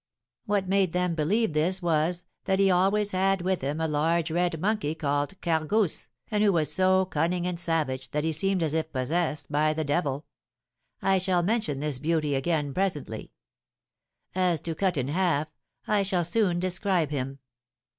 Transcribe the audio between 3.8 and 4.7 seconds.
large red